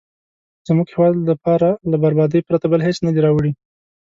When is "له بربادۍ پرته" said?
1.89-2.65